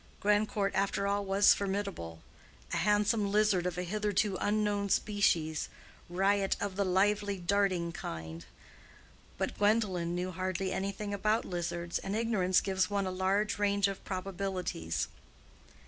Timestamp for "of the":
6.59-6.83